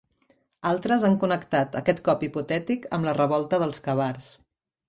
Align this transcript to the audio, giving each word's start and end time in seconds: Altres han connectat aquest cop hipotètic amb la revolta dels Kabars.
Altres 0.69 1.03
han 1.09 1.17
connectat 1.25 1.77
aquest 1.81 2.03
cop 2.09 2.25
hipotètic 2.29 2.91
amb 2.99 3.09
la 3.11 3.17
revolta 3.21 3.61
dels 3.67 3.85
Kabars. 3.91 4.31